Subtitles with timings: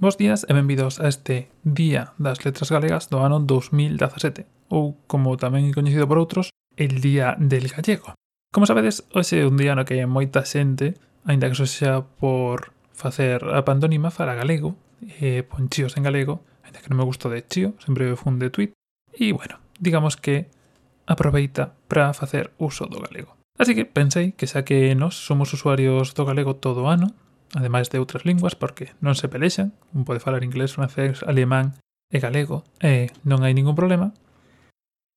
[0.00, 5.36] Bos días e benvidos a este Día das Letras Galegas do ano 2017, ou como
[5.36, 8.16] tamén é coñecido por outros, el Día del Gallego.
[8.48, 10.96] Como sabedes, hoxe é un día no que hai moita xente,
[11.28, 14.72] aínda que xa por facer a pandónima para galego,
[15.20, 18.72] e ponchíos en galego, aínda que non me gusto de chío, sempre fun de tweet,
[19.12, 20.48] e bueno, digamos que
[21.04, 23.36] aproveita para facer uso do galego.
[23.60, 27.12] Así que pensei que xa que nós somos usuarios do galego todo o ano,
[27.54, 31.78] ademais de outras linguas, porque non se pelexan, un pode falar inglés, francés, alemán
[32.10, 34.14] e galego, e non hai ningún problema,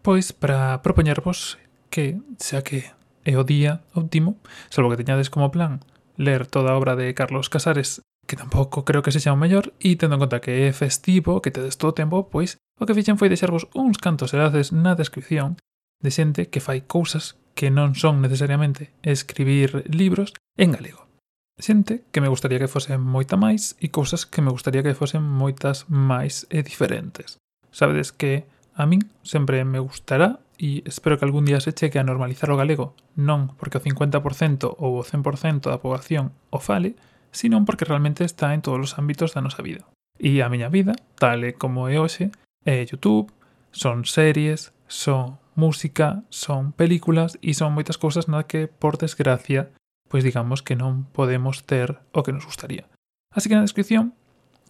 [0.00, 1.56] pois para propoñervos
[1.88, 2.92] que, xa que
[3.24, 4.40] é o día óptimo,
[4.72, 5.84] salvo que teñades como plan
[6.16, 9.96] ler toda a obra de Carlos Casares, que tampouco creo que sexa o mellor, e
[9.96, 13.16] tendo en conta que é festivo, que tedes todo o tempo, pois o que fixen
[13.16, 15.56] foi deixarvos uns cantos enlaces na descripción
[16.04, 21.07] de xente que fai cousas que non son necesariamente escribir libros en galego
[21.58, 25.22] xente que me gustaría que fosen moita máis e cousas que me gustaría que fosen
[25.22, 27.42] moitas máis e diferentes.
[27.74, 28.46] Sabedes que
[28.78, 32.58] a min sempre me gustará e espero que algún día se cheque a normalizar o
[32.58, 36.98] galego, non porque o 50% ou o 100% da poboación o fale,
[37.30, 39.86] sino porque realmente está en todos os ámbitos da nosa vida.
[40.18, 42.34] E a miña vida, tal e como é hoxe,
[42.66, 43.30] é YouTube,
[43.70, 49.70] son series, son música, son películas e son moitas cousas na que, por desgracia,
[50.08, 52.88] pois digamos que non podemos ter o que nos gustaría.
[53.30, 54.16] Así que na descripción,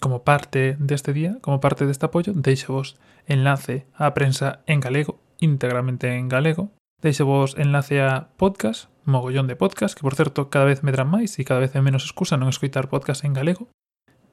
[0.00, 2.96] como parte deste día, como parte deste apoio, deixo vos
[3.28, 9.56] enlace á prensa en galego, íntegramente en galego, deixo vos enlace a podcast, mogollón de
[9.56, 12.50] podcast, que por certo cada vez medran máis e cada vez é menos excusa non
[12.50, 13.68] escoitar podcast en galego,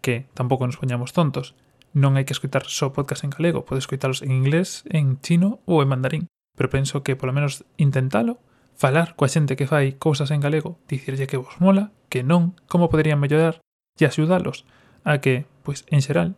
[0.04, 1.56] que tampouco nos poñamos tontos,
[1.94, 5.86] non hai que escoitar só podcast en galego, podes escoitalos en inglés, en chino ou
[5.86, 6.26] en mandarín.
[6.58, 8.42] Pero penso que polo menos intentalo
[8.76, 12.90] falar coa xente que fai cousas en galego, dicirlle que vos mola, que non, como
[12.90, 13.62] poderían mellorar
[14.00, 14.66] e axudalos
[15.06, 16.36] a que, pois en xeral,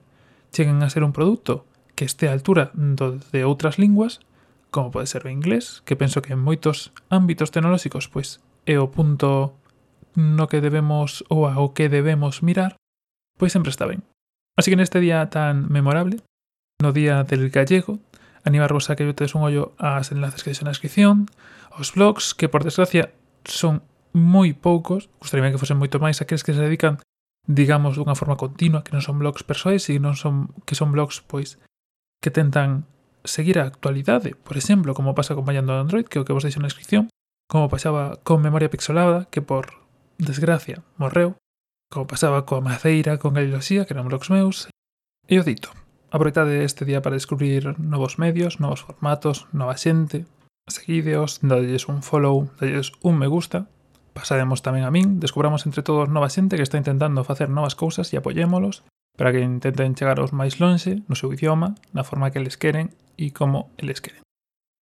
[0.51, 1.65] cheguen a ser un produto
[1.95, 4.19] que este a altura do de outras linguas,
[4.69, 8.91] como pode ser o inglés, que penso que en moitos ámbitos tecnolóxicos pois é o
[8.91, 9.55] punto
[10.15, 12.75] no que debemos ou ao que debemos mirar,
[13.39, 14.03] pois sempre está ben.
[14.55, 16.23] Así que neste día tan memorable,
[16.79, 17.99] no día del gallego,
[18.45, 21.25] Animarvos a que tedes un ollo ás enlaces que deixo na descripción,
[21.73, 23.09] aos blogs, que por desgracia
[23.41, 23.81] son
[24.13, 27.01] moi poucos, gustaría que fosen moito máis aqueles que se dedican,
[27.49, 31.25] digamos, dunha forma continua, que non son blogs persoais, e non son, que son blogs,
[31.25, 31.57] pois,
[32.21, 32.85] que tentan
[33.25, 36.45] seguir a actualidade, por exemplo, como pasa acompañando a Android, que é o que vos
[36.45, 37.09] deixo na descripción,
[37.49, 39.83] como pasaba con Memoria Pixelada, que por
[40.21, 41.35] desgracia morreu,
[41.91, 44.69] como pasaba coa Maceira, con Galiloxía, que eran blogs meus,
[45.27, 45.73] e o dito.
[46.15, 50.23] Aproveitade este día para descubrir novos medios, novos formatos, nova xente.
[50.63, 53.67] Seguideos, dadelles un follow, dadelles un me gusta.
[54.15, 58.07] Pasademos tamén a min, descubramos entre todos nova xente que está intentando facer novas cousas
[58.07, 58.87] e apoyémolos
[59.19, 62.95] para que intenten chegar aos máis lonxe no seu idioma, na forma que eles queren
[63.19, 64.23] e como eles queren.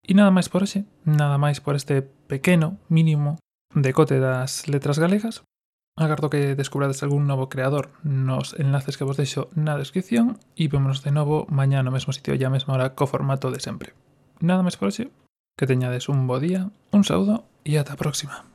[0.06, 3.42] E nada máis por hoxe, nada máis por este pequeno mínimo
[3.74, 5.42] decote das letras galegas.
[5.96, 11.06] Agardo que descubrades algún novo creador nos enlaces que vos deixo na descripción e vémonos
[11.06, 13.94] de novo mañá no mesmo sitio e a mesma hora co formato de sempre.
[14.42, 15.14] Nada máis por hoxe,
[15.54, 18.50] que teñades un bo día, un saúdo e ata a próxima.